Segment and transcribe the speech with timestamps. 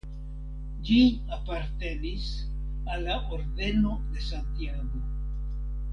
[0.87, 0.97] Ĝi
[1.35, 2.25] apartenis
[2.95, 5.05] al la Ordeno de Santiago.